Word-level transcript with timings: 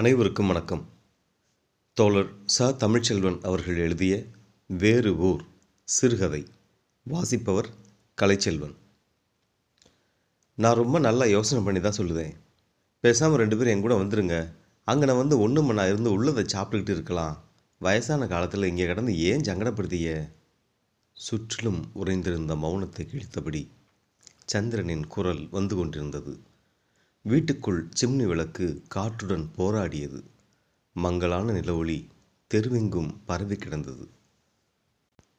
அனைவருக்கும் 0.00 0.46
வணக்கம். 0.46 0.82
தோழர் 1.96 2.28
ச. 2.58 2.76
தமிழ்ச்செல்வன் 2.76 3.40
அவர்கள் 3.40 3.76
எழுதிய 3.76 4.26
வேறு 4.66 5.16
ஊர் 5.16 5.42
சிறுகதை 5.84 6.46
வாசிப்பவர் 7.06 7.68
கலைச்செல்வன். 8.18 8.74
நான் 10.54 10.74
ரொம்ப 10.74 10.98
நல்லா 10.98 11.24
யோசனை 11.24 11.64
பண்ணி 11.64 11.80
தான் 11.80 11.98
சொல்லுவேன் 11.98 12.32
பேசாமல் 13.00 13.36
ரெண்டு 13.36 13.56
பேரும் 13.56 13.72
என் 13.72 13.80
கூட 13.80 13.94
வந்துருங்க. 13.94 14.52
அங்கே 14.84 15.04
நான் 15.04 15.16
வந்து 15.16 15.38
ஒன்று 15.38 15.62
மணி 15.62 15.88
இருந்து 15.88 16.12
உள்ளதை 16.12 16.44
சாப்பிட்டுக்கிட்டு 16.44 16.96
இருக்கலாம். 16.98 17.36
வயசான 17.78 18.26
காலத்தில் 18.26 18.62
இங்கே 18.62 18.86
கடந்து 18.86 19.18
ஏன் 19.18 19.40
சங்கடப்படுத்திய 19.40 20.30
சுற்றிலும் 21.16 21.82
உறைந்திருந்த 21.94 22.56
மௌனத்தை 22.56 23.06
கிழித்தபடி 23.06 23.70
சந்திரனின் 24.44 25.06
குரல் 25.06 25.48
வந்து 25.48 25.76
கொண்டிருந்தது. 25.76 26.42
வீட்டுக்குள் 27.24 27.88
சிம்னி 28.00 28.26
விளக்கு 28.26 28.82
காற்றுடன் 28.88 29.44
போராடியது. 29.58 30.20
மங்கலான 30.96 31.52
நிலவொளி 31.52 31.96
தெருவெங்கும் 32.50 33.10
பரவி 33.26 33.56
கிடந்தது. 33.56 34.04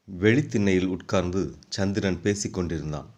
வெளித்திண்ணையில் 0.07 0.87
உட்கார்ந்து 0.87 1.41
சந்திரன் 1.69 2.19
பேசிக்கொண்டிருந்தான் 2.23 3.09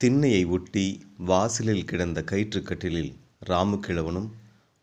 திண்ணையை 0.00 0.42
ஒட்டி 0.46 0.84
வாசலில் 1.16 1.84
கிடந்த 1.84 2.24
கயிற்றுக்கட்டிலில் 2.30 3.12
ராமுக்கிழவனும் 3.46 4.28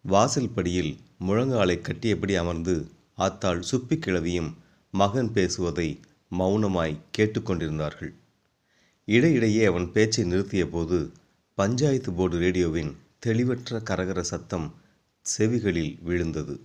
வாசல் 0.06 0.50
படியில் 0.50 0.94
முழங்காலை 1.20 1.78
கட்டியபடி 1.80 2.36
அமர்ந்து 2.36 2.76
ஆத்தாள் 3.18 3.62
சுப்பி 3.72 3.98
கிழவியும் 4.00 4.52
மகன் 4.94 5.32
பேசுவதை 5.32 5.90
மௌனமாய் 6.32 7.02
கேட்டுக்கொண்டிருந்தார்கள் 7.18 8.14
இடையிடையே 9.08 9.66
அவன் 9.66 9.92
பேச்சை 9.92 10.26
நிறுத்திய 10.32 10.66
போது 10.70 11.00
பஞ்சாயத்து 11.56 12.14
போர்டு 12.14 12.38
ரேடியோவின் 12.38 12.98
தெளிவற்ற 13.20 13.80
கரகர 13.80 14.20
சத்தம் 14.20 14.74
செவிகளில் 15.38 16.04
விழுந்தது. 16.04 16.60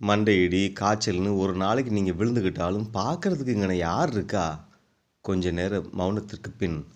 மண்டையிடி 0.00 0.72
காய்ச்சல்னு 0.80 1.38
ஒரு 1.38 1.54
நாளைக்கு 1.54 1.92
நீங்கள் 1.92 2.14
விழுந்துக்கிட்டாலும் 2.14 2.88
பார்க்கறதுக்கு 2.94 3.48
இங்கே 3.48 3.76
யார் 3.76 4.10
இருக்கா? 4.12 4.64
கொஞ்ச 5.20 5.50
நேர 5.50 5.78
மௌனத்திற்கு 5.78 6.50
பின் 6.58 6.86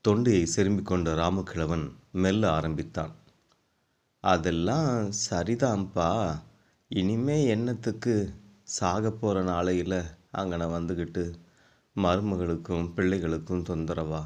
தொண்டையை 0.00 0.46
செரும்பிக் 0.46 0.86
கொண்ட 0.86 1.14
ராமக்கிழவன் 1.14 1.92
மெல்ல 2.12 2.50
ஆரம்பித்தான். 2.50 3.14
அதெல்லாம் 4.20 5.10
சரிதான்ப்பா. 5.30 6.40
இனிமே 6.88 7.46
என்னத்துக்கு? 7.46 8.34
சாக 8.62 9.10
போகிற 9.10 9.42
நாளையில் 9.42 10.00
அங்கன 10.32 10.66
வந்துக்கிட்டு 10.76 11.34
மருமகளுக்கும் 11.96 12.90
பிள்ளைகளுக்கும் 12.96 13.62
தொந்தரவா? 13.62 14.24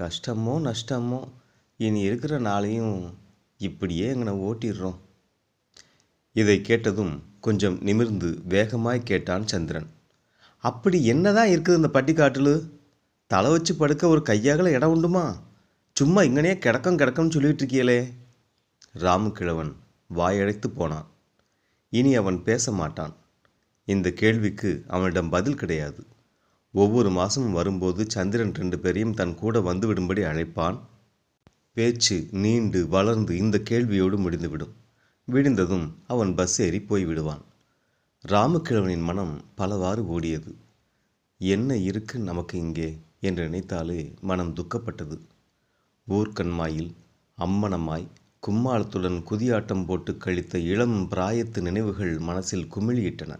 கஷ்டமோ 0.00 0.54
நஷ்டமோ? 0.60 1.28
இனி 1.80 2.00
இருக்கிற 2.00 2.40
நாளையும் 2.40 3.14
இப்படியே 3.58 4.12
எங்கனை 4.12 4.34
ஓட்டிடுறோம். 4.48 4.96
இதை 6.32 6.60
கேட்டதும் 6.60 7.22
கொஞ்சம் 7.40 7.82
நிமிர்ந்து 7.82 8.38
வேகமாய் 8.48 9.02
கேட்டான் 9.02 9.46
சந்திரன். 9.46 9.90
அப்படி 10.56 11.04
என்னதான் 11.04 11.48
இருக்குது 11.48 11.76
இந்த 11.76 11.90
பட்டிக்காட்டில்? 11.92 12.70
தலை 13.26 13.50
வச்சு 13.50 13.74
படுக்க 13.74 14.08
ஒரு 14.08 14.22
கையாகல 14.26 14.66
இடம் 14.66 14.94
உண்டுமா? 14.94 15.36
சும்மா 15.94 16.22
இங்கனே 16.22 16.58
கிடக்கம் 16.58 16.96
கிடக்கம்னு 16.96 17.30
சொல்லிட்டு 17.30 17.64
இருக்கியலே. 17.64 18.12
ராமுக்கிழவன் 18.94 19.72
வாயழைத்து 20.14 20.66
போனான். 20.66 21.06
இனி 21.90 22.14
அவன் 22.14 22.42
பேச 22.42 22.72
மாட்டான். 22.72 23.14
இந்த 23.84 24.10
கேள்விக்கு 24.10 24.84
அவனிடம் 24.86 25.28
பதில் 25.28 25.54
கிடையாது. 25.54 26.06
ஒவ்வொரு 26.72 27.10
மாதமும் 27.10 27.52
வரும்போது 27.52 28.10
சந்திரன் 28.10 28.54
ரெண்டு 28.54 28.78
பேரையும் 28.78 29.14
தன் 29.14 29.34
கூட 29.34 29.60
வந்துவிடும்படி 29.60 30.22
அழைப்பான் 30.24 30.80
பேச்சு 31.80 32.16
நீண்டு 32.30 32.88
வளர்ந்து 32.88 33.36
இந்த 33.36 33.56
கேள்வியோடு 33.70 34.16
முடிந்துவிடும். 34.16 34.72
விடிந்ததும் 35.28 35.86
அவன் 36.06 36.34
பஸ் 36.34 36.60
ஏறி 36.60 36.78
போய்விடுவான். 36.78 37.40
ராமக்கிழவனின் 38.28 39.02
மனம் 39.02 39.34
பலவாறு 39.54 40.02
ஓடியது. 40.02 40.52
என்ன 41.38 41.76
இருக்கு 41.76 42.18
நமக்கு 42.18 42.58
இங்கே? 42.58 42.88
என்று 43.20 43.42
நினைத்தாலே 43.44 44.14
மனம் 44.20 44.54
துக்கப்பட்டது. 44.54 45.16
ஊர்க்கண்மாயில் 46.08 46.90
அம்மனமாய் 47.38 48.06
கும்மாளத்துடன் 48.46 49.18
குதியாட்டம் 49.30 49.84
போட்டு 49.84 50.16
கழித்த 50.16 50.58
இளம் 50.58 51.08
பிராயத்து 51.10 51.60
நினைவுகள் 51.60 52.18
மனசில் 52.18 52.68
குமிழியிட்டன. 52.74 53.38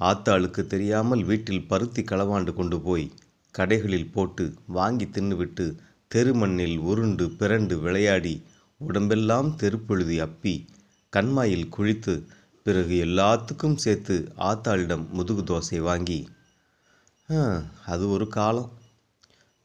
ஆத்தாளுக்கு 0.00 0.66
தெரியாமல் 0.66 1.24
வீட்டில் 1.24 1.66
பருத்தி 1.66 2.02
களவாண்டு 2.02 2.54
கொண்டு 2.54 2.80
போய் 2.80 3.12
கடைகளில் 3.58 4.12
போட்டு 4.12 4.54
வாங்கி 4.66 5.04
தின்னுவிட்டு 5.04 5.66
தெருமண்ணில் 6.14 6.76
உருண்டு 6.88 7.24
பிறண்டு 7.38 7.74
விளையாடி 7.84 8.34
உடம்பெல்லாம் 8.80 9.48
தெருப்பொழுதி 9.60 10.16
அப்பி 10.26 10.54
கண்மாயில் 11.12 11.68
குழித்து 11.68 12.14
பிறகு 12.66 12.94
எல்லாத்துக்கும் 13.06 13.76
சேர்த்து 13.84 14.16
ஆத்தாளிடம் 14.50 15.04
முதுகு 15.10 15.42
தோசை 15.42 15.78
வாங்கி 15.80 16.20
அது 17.86 18.04
ஒரு 18.10 18.26
காலம். 18.28 18.70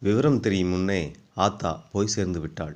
விவரம் 0.02 0.40
தெரியும் 0.40 0.70
முன்னே 0.70 1.00
ஆத்தா 1.46 1.72
போய் 1.92 2.14
சேர்ந்து 2.16 2.40
விட்டாள். 2.40 2.76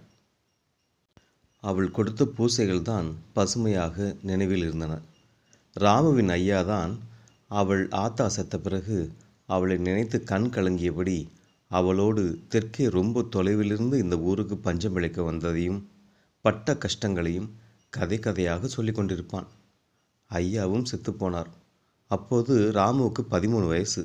அவள் 1.63 1.89
கொடுத்த 1.91 2.25
பூசைகள் 2.37 2.81
தான் 2.81 3.07
பசுமையாக 3.33 4.15
நினைவில் 4.21 4.63
இருந்தன. 4.67 4.93
ராமுவின் 5.75 6.31
ஐயாதான் 6.39 6.93
அவள் 7.51 7.83
ஆத்தா 8.03 8.25
செத்த 8.27 8.57
பிறகு 8.57 8.97
அவளை 9.49 9.77
நினைத்து 9.87 10.17
கண் 10.31 10.49
கலங்கியபடி 10.55 11.17
அவளோடு 11.79 12.23
தெற்கே 12.49 12.85
ரொம்ப 12.89 13.23
தொலைவிலிருந்து 13.35 13.95
இந்த 14.03 14.15
ஊருக்கு 14.29 14.55
பஞ்சம் 14.57 14.93
விளைக்க 14.93 15.19
வந்ததையும் 15.21 15.81
பட்ட 16.45 16.75
கஷ்டங்களையும் 16.77 17.49
கதை 17.93 18.17
கதையாக 18.19 18.67
சொல்லிக் 18.67 18.97
கொண்டிருப்பான். 18.99 19.47
ஐயாவும் 20.29 20.87
செத்துப்போனார் 20.91 21.49
அப்போது 22.11 22.55
ராமுவுக்கு 22.73 23.21
பதிமூணு 23.31 23.67
வயசு. 23.67 24.01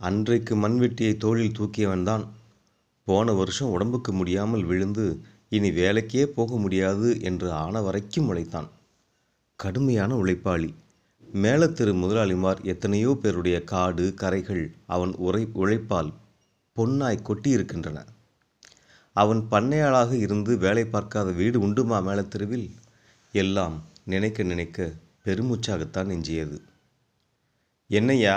அன்றைக்கு 0.00 0.54
மண்வெட்டியை 0.56 1.14
தோளில் 1.16 1.56
தூக்கியவன்தான் 1.58 2.24
போன 3.06 3.32
வருஷம் 3.32 3.70
உடம்புக்கு 3.70 4.12
முடியாமல் 4.12 4.64
விழுந்து 4.64 5.04
இனி 5.48 5.70
வேலைக்கே 5.70 6.24
போக 6.36 6.56
முடியாது 6.56 7.08
என்று 7.20 7.48
ஆன 7.62 7.82
வரைக்கும் 7.82 8.28
உழைத்தான். 8.30 8.68
கடுமையான 9.60 10.12
உழைப்பாளி. 10.22 10.70
மேலத்திரு 11.42 11.92
முதலாளிமார் 12.02 12.60
எத்தனையோ 12.64 13.10
பேருடைய 13.22 13.56
காடு 13.72 14.06
கரைகள் 14.22 14.64
அவன் 14.86 15.12
உரை 15.26 15.42
உழைப்பால் 15.54 16.10
பொன்னாய் 16.72 17.24
கொட்டியிருக்கின்றன. 17.24 17.98
அவன் 19.16 19.40
பண்ணையாளாக 19.50 20.12
இருந்து 20.12 20.58
வேலை 20.58 20.84
பார்க்காத 20.84 21.30
வீடு 21.30 21.58
உண்டுமா 21.60 21.98
மேலத்தெருவில் 22.08 22.68
எல்லாம் 23.32 23.76
நினைக்க 24.04 24.42
நினைக்க 24.42 24.92
பெருமூச்சாகத்தான் 25.24 26.10
எஞ்சியது. 26.10 26.58
என்னையா 27.90 28.36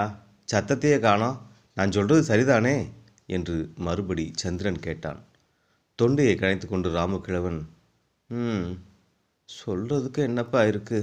சத்தத்தையே 0.54 1.00
காணோம் 1.00 1.38
நான் 1.76 1.92
சொல்கிறது 1.92 2.24
சரிதானே? 2.30 2.90
என்று 3.26 3.72
மறுபடி 3.78 4.32
சந்திரன் 4.36 4.80
கேட்டான். 4.80 5.22
தொண்டையை 5.96 6.36
கணைத்து 6.36 6.68
கொண்டு 6.68 6.90
ராமகிழவன் 6.90 7.60
ம் 8.30 8.70
சொல்கிறதுக்கு 9.50 10.18
என்னப்பா 10.18 10.66
இருக்கு? 10.66 11.00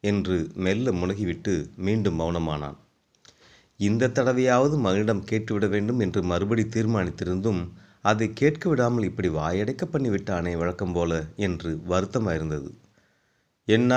என்று 0.00 0.50
மெல்ல 0.54 0.90
முனகிவிட்டு 0.92 1.54
மீண்டும் 1.76 2.20
மௌனமானான். 2.20 2.78
இந்த 3.82 4.08
தடவையாவது 4.08 4.76
மகனிடம் 4.78 5.24
கேட்டுவிட 5.30 5.66
வேண்டும் 5.68 5.98
என்று 5.98 6.20
மறுபடி 6.22 6.64
தீர்மானித்திருந்தும் 6.74 7.62
அதை 8.04 8.26
கேட்க 8.32 8.64
விடாமல் 8.68 9.04
இப்படி 9.04 9.28
வாயடைக்க 9.32 9.82
பண்ணிவிட்டானே 9.92 10.52
வழக்கம் 10.56 10.92
போல 10.92 11.12
என்று 11.38 11.70
வருத்தமாயிருந்தது. 11.88 12.70
என்ன 13.68 13.92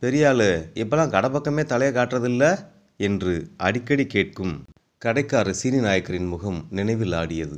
பெரியாளு 0.00 0.48
இப்பெல்லாம் 0.74 1.10
கடை 1.10 1.30
பக்கமே 1.30 1.64
தலையை 1.64 1.92
காட்டுறதில்ல? 1.94 2.44
என்று 3.00 3.32
அடிக்கடி 3.56 4.04
கேட்கும் 4.06 4.54
கடைக்கார 5.02 5.50
சீனி 5.50 5.80
நாயக்கரின் 5.80 6.28
முகம் 6.28 6.60
நினைவில் 6.70 7.12
ஆடியது. 7.12 7.56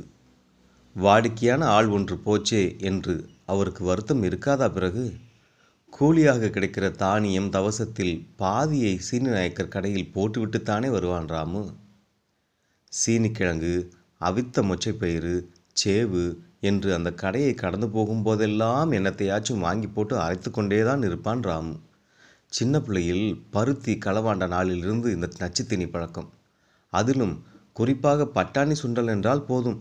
வாடிக்கையான 0.95 1.63
ஆள் 1.69 1.87
ஒன்று 1.87 2.15
போச்சே 2.25 2.63
என்று 2.81 3.15
அவருக்கு 3.45 3.83
வருத்தம் 3.85 4.23
இருக்காதா 4.23 4.67
பிறகு? 4.73 5.03
கூலியாக 5.99 6.47
கிடைக்கிற 6.47 6.85
தானியம் 6.95 7.47
தவசத்தில் 7.49 8.11
பாதியை 8.35 8.91
சீனி 8.97 9.29
நாயக்கர் 9.29 9.71
கடையில் 9.75 10.11
போட்டுவிட்டுத்தானே 10.15 10.89
வருவான் 10.89 11.27
ராமு? 11.27 11.61
சீனிக்கிழங்கு 12.91 13.71
அவித்த 14.21 14.63
மொச்சைப்பயிறு 14.69 15.33
சேவு 15.73 16.23
என்று 16.59 16.93
அந்த 16.93 17.09
கடையை 17.13 17.53
கடந்து 17.53 17.87
போகும்போதெல்லாம் 17.87 18.91
என்னத்தையாச்சும் 18.91 19.65
வாங்கி 19.67 19.87
போட்டு 19.87 20.15
அரைத்து 20.19 20.51
கொண்டே 20.51 20.83
தான் 20.83 21.01
இருப்பான் 21.01 21.41
ராமு. 21.41 21.75
சின்ன 22.51 22.79
பிள்ளையில் 22.79 23.27
பருத்தி 23.49 23.95
களவாண்ட 24.05 24.47
நாளிலிருந்து 24.47 25.09
இந்த 25.11 25.29
நச்சுத்தீனி 25.39 25.89
பழக்கம். 25.89 26.31
அதிலும் 26.93 27.35
குறிப்பாக 27.73 28.29
பட்டாணி 28.35 28.77
சுண்டல் 28.83 29.09
என்றால் 29.09 29.43
போதும். 29.43 29.79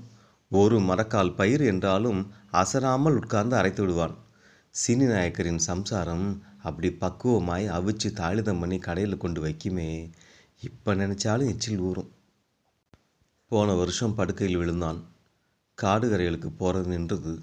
ஒரு 0.51 0.79
மரக்கால் 0.81 1.35
பயிர் 1.35 1.61
என்றாலும் 1.61 2.23
அசராமல் 2.63 3.19
உட்கார்ந்து 3.23 3.57
அரைத்து 3.57 3.83
விடுவான். 3.83 4.17
சீனி 4.81 5.05
நாயக்கரின் 5.05 5.61
சம்சாரம் 5.67 6.25
அப்படி 6.63 6.89
பக்குவமாய் 7.03 7.67
அவிச்சு 7.77 8.09
தாளிதம் 8.19 8.59
பண்ணி 8.59 8.79
கடையில் 8.79 9.23
கொண்டு 9.23 9.41
வைக்குமே. 9.45 9.87
இப்போ 10.63 10.91
நினச்சாலும் 10.95 11.51
எச்சில் 11.53 11.79
ஊறும். 11.79 12.11
போன 13.51 13.75
வருஷம் 13.75 14.15
படுக்கையில் 14.15 14.59
விழுந்தான். 14.59 14.99
காடுகரைகளுக்கு 15.79 16.51
போகிறது 16.59 16.89
நின்றது. 16.89 17.35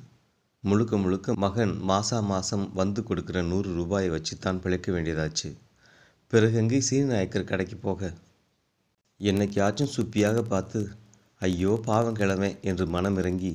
முழுக்க 0.63 0.97
முழுக்க 0.97 1.35
மகன் 1.35 1.73
மாசா 1.89 2.19
மாசம் 2.23 2.67
வந்து 2.73 3.01
கொடுக்குற 3.01 3.41
நூறு 3.43 3.71
ரூபாயை 3.73 4.09
வச்சு 4.09 4.37
தான் 4.37 4.61
பிழைக்க 4.65 4.91
வேண்டியதாச்சு. 4.91 5.49
பிறகு 6.33 6.57
எங்கே 6.57 6.81
சீனிநாயக்கர் 6.89 7.49
கடைக்கு 7.53 7.77
போக? 7.77 8.13
என்னைக்காச்சும் 9.19 9.93
சுப்பியாக 9.97 10.37
பார்த்து 10.43 10.79
ஐயோ 11.41 11.73
பாவம் 11.85 12.13
கிழமை 12.13 12.53
என்று 12.61 12.87
மனமிறங்கி 12.87 13.53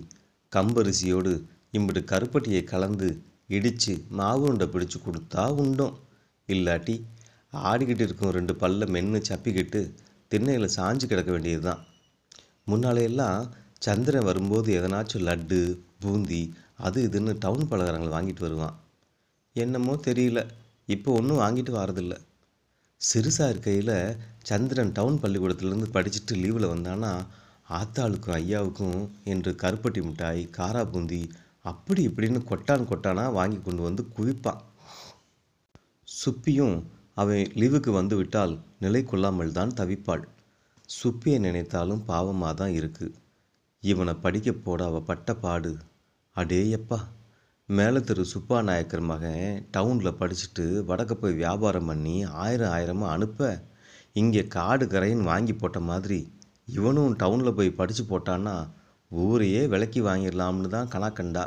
கம்பரிசியோடு 0.52 1.32
இம்பிட்டு 1.72 2.02
கருப்பட்டியை 2.04 2.64
கலந்து 2.64 3.08
இடித்து 3.50 3.92
மாவு 4.18 4.44
உண்டை 4.50 4.66
பிடிச்சு 4.72 4.98
கொடுத்தா 5.04 5.44
உண்டும். 5.62 5.94
இல்லாட்டி 6.48 6.94
ஆடிக்கிட்டு 7.68 8.04
இருக்கும் 8.06 8.34
ரெண்டு 8.38 8.54
பல்ல 8.62 8.86
மென்று 8.94 9.20
சப்பிக்கிட்டு 9.28 9.80
திண்ணையில் 10.32 10.74
சாஞ்சு 10.76 11.06
கிடக்க 11.06 11.30
வேண்டியது 11.32 11.64
தான் 11.68 11.82
முன்னாலையெல்லாம் 12.70 13.40
சந்திரன் 13.86 14.28
வரும்போது 14.28 14.68
எதனாச்சும் 14.78 15.26
லட்டு 15.28 15.60
பூந்தி 16.02 16.42
அது 16.86 16.98
இதுன்னு 17.08 17.32
டவுன் 17.44 17.68
பலகாரங்கள் 17.70 18.14
வாங்கிட்டு 18.16 18.42
வருவான். 18.46 18.76
என்னமோ 19.56 19.94
தெரியல. 20.08 20.40
இப்போ 20.94 21.08
ஒன்றும் 21.12 21.40
வாங்கிட்டு 21.42 21.72
வரதில்ல. 21.78 22.14
சிறுசாக 23.00 23.52
இருக்கையில் 23.52 23.96
சந்திரன் 24.42 24.92
டவுன் 24.92 25.18
பள்ளிக்கூடத்துலேருந்து 25.22 25.88
படிச்சுட்டு 25.96 26.34
லீவில் 26.42 26.72
வந்தானா 26.74 27.12
ஆத்தாளுக்கும் 27.70 28.36
ஐயாவுக்கும் 28.40 29.00
என்று 29.24 29.50
கருப்பட்டி 29.62 30.00
மிட்டாய் 30.02 30.42
காரா 30.56 30.82
பூந்தி 30.92 31.20
அப்படி 31.70 32.00
இப்படின்னு 32.08 32.40
கொட்டான் 32.50 32.88
கொட்டானா 32.90 33.24
வாங்கி 33.38 33.58
கொண்டு 33.60 33.82
வந்து 33.82 34.02
குவிப்பான். 34.16 34.60
சுப்பியும் 36.08 36.76
அவன் 37.22 37.44
லீவுக்கு 37.60 37.90
வந்து 37.90 38.14
விட்டால் 38.16 38.54
நிலை 38.84 39.00
கொள்ளாமல் 39.04 39.56
தான் 39.58 39.76
தவிப்பாள். 39.80 40.24
சுப்பியை 40.88 41.38
நினைத்தாலும் 41.46 42.02
பாவமாக 42.10 42.52
தான் 42.60 42.74
இருக்கு. 42.78 43.06
இவனை 43.82 44.14
படிக்க 44.24 44.52
போட 44.66 44.80
அவ 44.90 45.00
பட்ட 45.10 45.34
பாடு. 45.44 45.72
அடேயப்பா. 46.36 46.98
மேலே 47.68 48.00
திரு 48.08 48.22
சுப்பா 48.32 48.58
நாயக்கர் 48.68 49.04
மகன் 49.08 49.42
டவுனில் 49.74 50.18
படிச்சுட்டு 50.20 50.64
வடக்க 50.90 51.12
போய் 51.14 51.40
வியாபாரம் 51.42 51.88
பண்ணி 51.90 52.14
ஆயிரம் 52.44 52.72
ஆயிரமாக 52.76 53.14
அனுப்ப. 53.16 53.50
இங்கே 54.20 54.42
காடு 54.56 54.84
கரைன்னு 54.92 55.30
வாங்கி 55.32 55.54
போட்ட 55.54 55.80
மாதிரி 55.90 56.20
இவனும் 56.76 57.16
டவுனில் 57.22 57.56
போய் 57.58 57.78
படித்து 57.80 58.04
போட்டான்னா 58.04 58.56
ஊரையே 59.10 59.60
விலைக்கு 59.72 60.00
வாங்கிடலாம்னு 60.08 60.68
தான் 60.68 60.90
கணக்கண்டா 60.94 61.44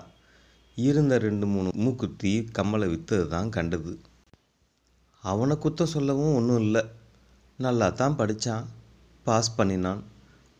இருந்த 0.78 1.18
ரெண்டு 1.18 1.46
மூணு 1.46 1.70
மூக்குத்தி 1.84 2.32
கம்மலை 2.58 2.88
விற்றது 2.90 3.26
தான் 3.28 3.50
கண்டது. 3.50 3.94
அவனை 5.24 5.56
குத்தம் 5.58 5.92
சொல்லவும் 5.96 6.36
ஒன்றும் 6.36 6.62
இல்லை. 6.66 6.84
நல்லா 7.60 7.88
தான் 7.90 8.18
படித்தான் 8.20 8.66
பாஸ் 9.26 9.56
பண்ணினான். 9.56 10.02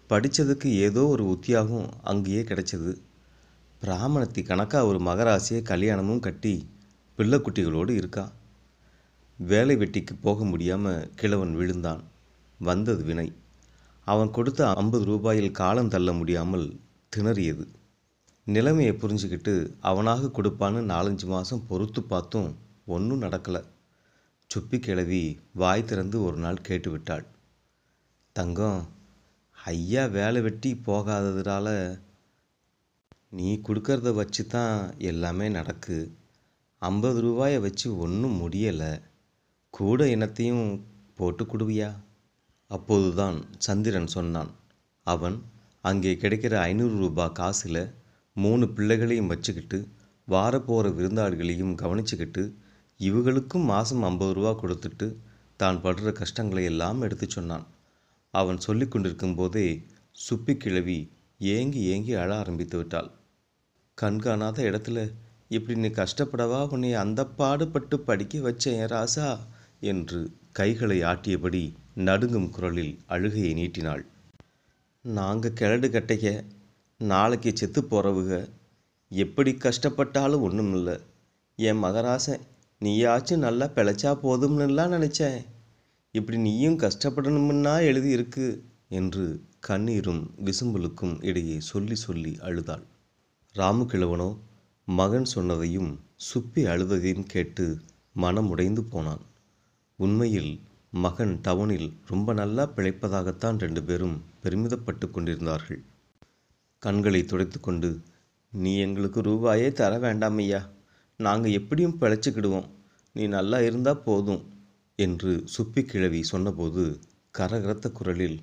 படித்ததுக்கு 0.10 0.70
ஏதோ 0.88 1.04
ஒரு 1.06 1.24
உத்தியாகம் 1.34 1.88
அங்கேயே 2.04 2.42
கிடைச்சது. 2.42 2.94
பிராமணத்தி 3.82 4.42
கணக்காக 4.50 4.86
ஒரு 4.86 5.00
மகராசியை 5.00 5.62
கல்யாணமும் 5.72 6.24
கட்டி 6.28 6.54
பிள்ளைக்குட்டிகளோடு 7.18 7.90
இருக்கா. 7.90 8.26
வேலை 9.40 9.76
வெட்டிக்கு 9.76 10.14
போக 10.22 10.44
முடியாமல் 10.44 11.10
கிழவன் 11.16 11.56
விழுந்தான். 11.56 12.04
வந்தது 12.60 13.04
வினை. 13.04 13.28
அவன் 14.08 14.32
கொடுத்த 14.32 14.62
ஐம்பது 14.74 15.06
ரூபாயில் 15.12 15.52
காலம் 15.52 15.92
தள்ள 15.96 16.12
முடியாமல் 16.14 16.68
திணறியது. 17.16 17.66
நிலைமையை 18.46 18.94
புரிஞ்சுக்கிட்டு 18.94 19.74
அவனாக 19.80 20.28
கொடுப்பான்னு 20.28 20.82
நாலஞ்சு 20.92 21.26
மாதம் 21.26 21.68
பொறுத்து 21.68 22.02
பார்த்தும் 22.04 22.56
ஒன்றும் 22.86 23.22
நடக்கலை. 23.22 23.64
சுப்பி 24.52 24.80
கிழவி 24.80 25.40
வாய் 25.54 25.86
திறந்து 25.86 26.24
ஒரு 26.24 26.38
நாள் 26.38 26.66
கேட்டுவிட்டாள். 26.68 27.26
தங்கம் 28.32 28.88
ஐயா 29.64 30.06
வேலை 30.06 30.42
வெட்டி 30.42 30.82
போகாததுனால 30.86 32.00
நீ 33.30 33.60
கொடுக்கறத 33.68 34.14
வச்சு 34.14 34.46
தான் 34.46 34.98
எல்லாமே 34.98 35.50
நடக்கு. 35.50 36.18
ஐம்பது 36.80 37.22
ரூபாயை 37.22 37.60
வச்சு 37.60 37.98
ஒன்றும் 37.98 38.38
முடியலை. 38.42 39.02
கூட 39.70 40.08
இனத்தையும் 40.08 40.86
போட்டு 41.16 41.44
கொடுவியா? 41.44 41.92
அப்போதுதான் 42.68 43.46
சந்திரன் 43.58 44.08
சொன்னான். 44.08 44.52
அவன் 45.04 45.38
அங்கே 45.84 46.12
கிடைக்கிற 46.22 46.54
ஐநூறு 46.70 46.96
ரூபாய் 47.04 47.36
காசில் 47.40 47.84
மூணு 48.36 48.66
பிள்ளைகளையும் 48.70 49.32
வச்சுக்கிட்டு 49.34 49.80
வாரப்போகிற 50.28 50.88
விருந்தாளிகளையும் 50.98 51.74
கவனிச்சுக்கிட்டு 51.82 52.44
இவங்களுக்கும் 53.00 53.66
மாதம் 53.72 54.04
ஐம்பது 54.04 54.34
ரூபா 54.34 54.52
கொடுத்துட்டு 54.62 55.08
தான் 55.60 55.80
படுற 55.84 56.12
கஷ்டங்களை 56.12 56.64
எல்லாம் 56.64 57.02
எடுத்து 57.02 57.28
சொன்னான். 57.30 57.66
அவன் 58.34 58.60
சொல்லி 58.66 58.86
கொண்டிருக்கும் 58.88 59.36
போதே 59.36 59.66
சுப்பி 60.26 60.54
கிழவி 60.58 61.00
ஏங்கி 61.56 61.82
ஏங்கி 61.94 62.14
அழ 62.14 62.30
ஆரம்பித்து 62.36 62.78
விட்டாள். 62.78 63.10
கண்காணாத 63.98 64.58
இடத்துல 64.70 65.00
இப்படி 65.48 65.76
நீ 65.80 65.90
கஷ்டப்படவா? 66.00 66.62
உன்னை 66.70 66.92
அந்த 67.04 67.22
பாடுபட்டு 67.40 67.96
படிக்க 68.00 68.40
வச்சேன் 68.40 68.84
ராசா 68.94 69.30
என்று 69.92 70.20
கைகளை 70.60 70.98
ஆட்டியபடி 71.04 71.64
நடுங்கும் 72.08 72.50
குரலில் 72.50 72.94
அழுகையை 73.08 73.54
நீட்டினாள். 73.54 74.04
நாங்கள் 75.06 75.56
கிழடு 75.60 75.88
கட்டைய 75.90 76.28
நாளைக்கு 77.00 77.52
செத்து 77.54 77.82
போகிறவுக 77.82 78.32
எப்படி 79.12 79.52
கஷ்டப்பட்டாலும் 79.52 80.42
ஒன்றும் 80.42 80.74
இல்லை 80.74 80.96
என் 81.60 81.82
மகராசன் 81.84 82.44
நீயாச்சும் 82.82 83.44
நல்லா 83.46 83.66
பிழைச்சா 83.66 84.12
போதும்னுலாம் 84.24 84.94
நினச்சேன் 84.94 85.40
இப்படி 86.12 86.38
நீயும் 86.38 86.78
கஷ்டப்படணும்னா 86.80 87.74
எழுதியிருக்கு 87.90 88.48
என்று 88.90 89.26
கண்ணீரும் 89.68 90.22
விசும்பலுக்கும் 90.46 91.16
இடையே 91.24 91.58
சொல்லி 91.62 91.96
சொல்லி 91.96 92.34
அழுதாள். 92.40 92.86
ராமுகிழவனோ 93.56 94.30
மகன் 94.88 95.28
சொன்னதையும் 95.36 95.92
சுப்பி 96.28 96.64
அழுததையும் 96.66 97.26
கேட்டு 97.26 97.66
மனம் 98.14 98.50
உடைந்து 98.50 98.84
போனான். 98.84 99.24
உண்மையில் 100.00 100.54
மகன் 100.94 101.40
டவுனில் 101.44 101.94
ரொம்ப 102.08 102.34
நல்லா 102.34 102.64
பிழைப்பதாகத்தான் 102.76 103.58
ரெண்டு 103.58 103.84
பேரும் 103.84 104.24
பெருமிதப்பட்டு 104.44 105.12
கொண்டிருந்தார்கள். 105.12 105.84
கண்களை 106.80 107.22
துடைத்துக்கொண்டு 107.24 108.00
நீ 108.52 108.78
எங்களுக்கு 108.78 109.22
ரூபாயே 109.22 109.72
தர 109.72 110.00
வேண்டாம் 110.00 110.38
ஐயா. 110.38 110.70
நாங்கள் 111.18 111.52
எப்படியும் 111.52 111.98
பிழைச்சிக்கிடுவோம். 112.02 112.68
நீ 113.14 113.28
நல்லா 113.28 113.62
இருந்தால் 113.62 114.02
போதும் 114.02 114.44
என்று 114.96 115.44
சுப்பி 115.58 115.82
கிழவி 115.84 116.24
சொன்னபோது 116.24 117.00
கரகரத்த 117.38 117.92
குரலில் 117.92 118.40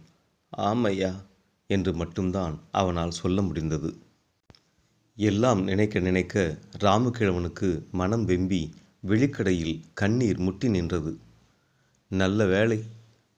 ஆமையா 0.56 1.12
என்று 1.66 1.94
மட்டும்தான் 1.94 2.60
அவனால் 2.70 3.10
சொல்ல 3.10 3.42
முடிந்தது. 3.42 3.98
எல்லாம் 5.16 5.62
நினைக்க 5.62 5.98
நினைக்க 5.98 6.58
ராமகிழவனுக்கு 6.78 7.88
மனம் 7.92 8.28
வெம்பி 8.28 8.72
விழிக்கடையில் 9.06 9.80
கண்ணீர் 9.94 10.38
முட்டி 10.38 10.68
நின்றது. 10.68 11.18
நல்ல 12.10 12.44
வேலை 12.46 12.76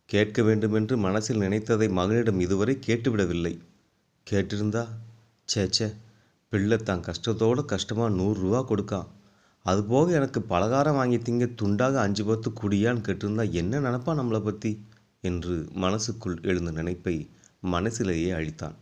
கேட்க 0.05 0.43
வேண்டுமென்று 0.43 0.97
மனசில் 0.97 1.41
நினைத்ததை 1.41 1.87
மகனிடம் 1.91 2.41
இதுவரை 2.41 2.79
கேட்டுவிடவில்லை. 2.87 3.53
கேட்டிருந்தா? 4.27 4.85
சேச்சே 5.49 5.89
பிள்ளை 6.49 6.77
தான் 6.77 7.01
கஷ்டத்தோடு 7.01 7.65
கஷ்டமாக 7.65 8.15
நூறுரூவா 8.15 8.61
கொடுக்கான் 8.65 9.09
அதுபோக 9.65 10.13
எனக்கு 10.13 10.43
பலகாரம் 10.43 10.95
வாங்கி 10.95 11.19
திங்க 11.19 11.49
துண்டாக 11.63 11.95
அஞ்சு 11.95 12.25
பத்து 12.25 12.51
குடியான்னு 12.51 13.05
கேட்டிருந்தா 13.09 13.51
என்ன 13.53 13.81
நினப்பா 13.81 14.15
நம்மளை 14.21 14.41
பற்றி 14.45 14.73
என்று 15.21 15.57
மனசுக்குள் 15.75 16.39
எழுந்த 16.43 16.71
நினைப்பை 16.71 17.31
மனசிலேயே 17.63 18.31
அழித்தான். 18.39 18.77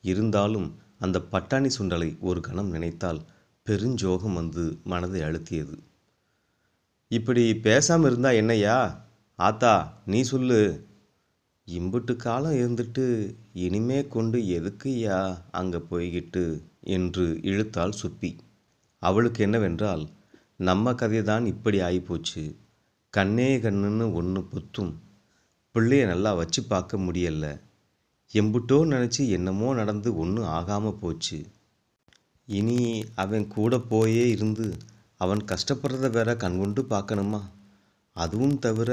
இருந்தாலும் 0.00 0.68
அந்த 0.98 1.18
பட்டாணி 1.32 1.70
சுண்டலை 1.78 2.18
ஒரு 2.20 2.40
கணம் 2.40 2.70
நினைத்தால் 2.70 3.20
பெருஞ்சோகம் 3.66 4.32
வந்து 4.32 4.78
மனதை 4.84 5.20
அழுத்தியது. 5.20 5.76
இப்படி 7.16 7.42
பேசாமல் 7.66 8.08
இருந்தா 8.10 8.30
என்னையா 8.40 8.76
ஆத்தா 9.38 9.72
நீ 10.06 10.20
சொல்லு. 10.22 10.60
இம்புட்டு 11.68 12.12
காலம் 12.16 12.58
இருந்துட்டு 12.60 13.04
இனிமே 13.64 13.98
கொண்டு 14.14 14.38
எதுக்குயா 14.58 15.18
அங்கே 15.50 15.80
போய்கிட்டு? 15.90 16.44
என்று 16.96 17.24
இழுத்தாள் 17.50 17.98
சுப்பி. 18.00 18.30
அவளுக்கு 19.02 19.40
என்னவென்றால் 19.42 20.04
நம்ம 20.68 20.94
கதை 20.94 21.20
தான் 21.22 21.44
இப்படி 21.46 21.78
ஆகிப்போச்சு 21.80 22.44
கண்ணே 23.14 23.50
கண்ணுன்னு 23.58 24.06
ஒன்று 24.12 24.42
புத்தும். 24.52 24.92
பிள்ளைய 25.74 26.06
நல்லா 26.06 26.32
வச்சு 26.32 26.62
பார்க்க 26.64 26.98
முடியல 26.98 27.46
எம்புட்டோ 28.30 28.78
நினச்சி 28.92 29.22
என்னமோ 29.28 29.68
நடந்து 29.74 30.10
ஒன்றும் 30.16 30.52
ஆகாமல் 30.58 30.98
போச்சு. 31.00 31.38
இனி 32.48 32.80
அவன் 33.14 33.46
கூட 33.48 33.78
போயே 33.92 34.24
இருந்து 34.28 34.66
அவன் 35.22 35.42
கஷ்டப்படுறத 35.50 36.08
வேற 36.16 36.30
கண்கொண்டு 36.44 36.82
பார்க்கணுமா? 36.92 37.40
அதுவும் 38.16 38.56
தவிர 38.64 38.92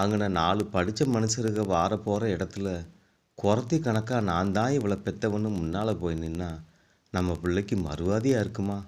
அங்கே 0.00 0.28
நாலு 0.38 0.62
படித்த 0.74 1.04
மனுஷருக 1.14 1.64
வார 1.72 1.92
போகிற 2.06 2.28
இடத்துல 2.36 2.68
குறத்தி 3.38 3.76
கணக்காக 3.86 4.20
நான் 4.30 4.52
தான் 4.56 4.74
இவளை 4.76 4.96
பெத்தவன்னு 5.06 5.50
முன்னால் 5.58 6.00
போய் 6.02 6.20
நின்னா 6.22 6.50
நம்ம 7.12 7.34
பிள்ளைக்கு 7.42 7.76
மறுவாதியாக 7.86 8.42
இருக்குமா? 8.44 8.78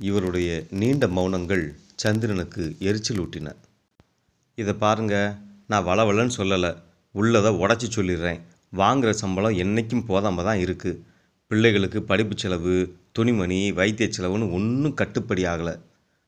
இவருடைய 0.00 0.50
நீண்ட 0.80 1.06
மௌனங்கள் 1.16 1.64
சந்திரனுக்கு 2.02 2.62
எரிச்சல் 2.88 3.20
ஊட்டின. 3.24 3.48
இதை 4.58 4.72
பாருங்க 4.84 5.16
நான் 5.70 5.86
வளவலன்னு 5.88 6.36
சொல்லலை 6.38 6.70
உள்ளதை 7.14 7.50
உடச்சி 7.62 7.88
சொல்லிடுறேன். 7.88 8.40
வாங்குகிற 8.80 9.10
சம்பளம் 9.22 9.58
என்றைக்கும் 9.62 10.06
போதாமல் 10.10 10.46
தான் 10.48 10.62
இருக்குது 10.64 11.00
பிள்ளைகளுக்கு 11.50 11.98
படிப்பு 12.10 12.34
செலவு 12.42 12.74
துணிமணி 13.14 13.58
வைத்திய 13.78 14.06
செலவுன்னு 14.16 14.46
ஒன்றும் 14.56 14.98
கட்டுப்படி 15.00 15.42
ஆகலை. 15.52 15.74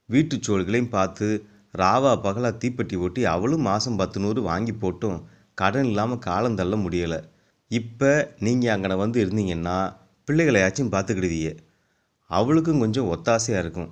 வீட்டு 0.09 0.35
சோழ்களையும் 0.47 0.93
பார்த்து 0.97 1.29
ராவா 1.75 2.13
பகலா 2.27 2.51
தீப்பெட்டி 2.63 2.97
ஒட்டி 3.05 3.23
அவளும் 3.35 3.67
மாதம் 3.69 3.99
பத்து 4.01 4.19
நூறு 4.25 4.41
வாங்கி 4.51 4.75
போட்டும். 4.83 5.19
கடன் 5.61 5.89
இல்லாமல் 5.91 6.23
காலம் 6.27 6.59
தள்ள 6.61 6.75
முடியலை. 6.85 7.19
இப்போ 7.71 8.11
நீங்கள் 8.47 8.73
அங்கே 8.75 8.97
வந்து 9.03 9.19
இருந்தீங்கன்னா 9.25 9.77
பிள்ளைகளையாச்சும் 10.29 10.93
பார்த்துக்கிடுவீங்க 10.95 11.51
அவளுக்கும் 12.31 12.83
கொஞ்சம் 12.85 13.09
ஒத்தாசையாக 13.15 13.63
இருக்கும். 13.65 13.91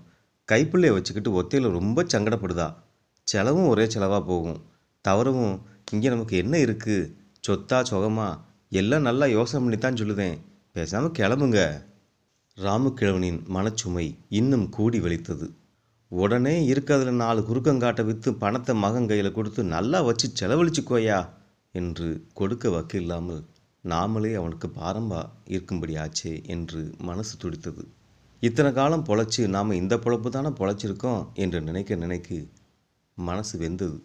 கைப்பிள்ளையை 0.48 0.94
வச்சுக்கிட்டு 0.94 1.30
ஒத்தையில் 1.40 1.74
ரொம்ப 1.78 2.04
சங்கடப்படுதா? 2.12 2.68
செலவும் 3.26 3.68
ஒரே 3.72 3.84
செலவாக 3.94 4.22
போகும். 4.30 4.60
தவறவும் 5.04 5.54
இங்கே 5.94 6.08
நமக்கு 6.14 6.34
என்ன 6.42 6.54
இருக்குது 6.64 7.10
சொத்தா 7.46 7.78
சொகமா? 7.90 8.28
எல்லாம் 8.80 9.06
நல்லா 9.08 9.26
யோசனை 9.36 9.58
பண்ணி 9.64 9.78
தான் 9.78 9.98
சொல்லுதேன். 10.00 10.36
பேசாமல் 10.72 11.16
கிளம்புங்க. 11.18 11.60
ராமுக்கிழவனின் 12.56 13.38
மனச்சுமை 13.54 14.04
இன்னும் 14.28 14.66
கூடி 14.68 14.98
வலித்தது 15.00 15.46
உடனே 16.12 16.52
இருக்கிறதுல 16.72 17.12
நாலு 17.22 17.40
குறுக்கங்காட்டை 17.40 18.02
விற்று 18.04 18.30
பணத்தை 18.34 18.74
மகன் 18.74 19.08
கையில் 19.08 19.32
கொடுத்து 19.32 19.62
நல்லா 19.64 20.00
வச்சு 20.00 20.26
செலவழிச்சுக்கோயா 20.40 21.18
என்று 21.74 22.08
கொடுக்க 22.32 22.68
வக்கில்லாமல் 22.68 23.40
நாமளே 23.84 24.30
அவனுக்கு 24.34 24.68
பாரம்பா 24.76 25.20
இருக்கும்படி 25.44 25.94
ஆச்சே 25.96 26.32
என்று 26.46 26.80
மனசு 26.98 27.34
துடித்தது. 27.38 27.82
இத்தனை 28.42 28.70
காலம் 28.72 29.06
பொழைச்சி 29.06 29.42
நாம் 29.46 29.72
இந்த 29.72 29.96
பொழப்பு 29.96 30.30
தானே 30.30 30.52
பொழைச்சிருக்கோம் 30.60 31.22
என்று 31.34 31.60
நினைக்க 31.60 31.94
நினைக்கு 31.94 32.38
மனசு 33.18 33.54
வெந்தது. 33.58 33.98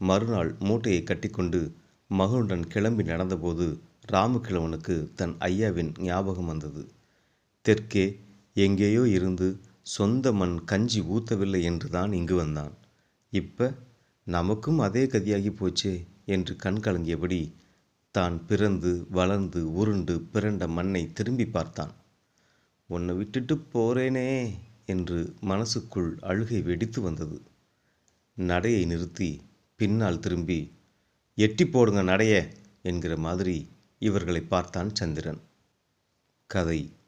மறுநாள் 0.00 0.50
மூட்டையை 0.58 1.02
கட்டிக்கொண்டு 1.02 1.60
மகனுடன் 2.10 2.66
கிளம்பி 2.68 3.04
நடந்தபோது 3.04 3.66
ராமகிழவனுக்கு 4.12 4.96
தன் 5.14 5.34
ஐயாவின் 5.40 5.92
ஞாபகம் 6.00 6.46
வந்தது. 6.46 6.84
தெற்கே 7.64 8.04
எங்கேயோ 8.56 9.02
இருந்து 9.08 9.46
சொந்த 9.82 10.32
மண் 10.32 10.56
கஞ்சி 10.64 11.00
ஊற்றவில்லை 11.14 11.60
என்று 11.62 11.88
தான் 11.88 12.12
இங்கு 12.12 12.34
வந்தான். 12.34 12.74
இப்ப 13.32 13.68
நமக்கும் 14.26 14.78
அதே 14.78 15.02
கதியாகி 15.04 15.50
போச்சே 15.50 15.94
என்று 16.24 16.52
கண் 16.56 16.80
கலங்கியபடி 16.80 17.40
தான் 18.14 18.36
பிறந்து 18.46 19.06
வளர்ந்து 19.10 19.60
உருண்டு 19.72 20.14
பிறண்ட 20.32 20.66
மண்ணை 20.68 21.02
திரும்பி 21.12 21.46
பார்த்தான். 21.46 21.94
உன்னை 22.90 23.14
விட்டுட்டு 23.14 23.54
போறேனே 23.72 24.28
என்று 24.84 25.18
மனசுக்குள் 25.40 26.10
அழுகை 26.20 26.60
வெடித்து 26.62 27.00
வந்தது. 27.00 27.38
நடையை 28.36 28.82
நிறுத்தி 28.84 29.30
பின்னால் 29.80 30.18
திரும்பி 30.18 30.60
எட்டி 31.38 31.64
போடுங்க 31.66 32.02
நடைய 32.02 32.34
என்கிற 32.82 33.14
மாதிரி 33.16 33.56
இவர்களை 33.98 34.42
பார்த்தான் 34.42 34.90
சந்திரன். 34.94 35.40
கதை 36.50 36.80